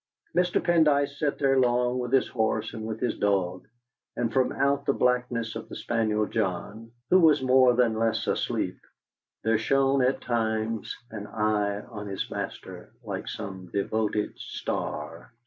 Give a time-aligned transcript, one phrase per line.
[0.35, 0.59] Mr.
[0.59, 3.67] Pendyce sat there long with his horse and with his dog,
[4.15, 8.79] and from out the blackness of the spaniel John, who was more than less asleep,
[9.43, 15.33] there shone at times an eye turned on his master like some devoted star.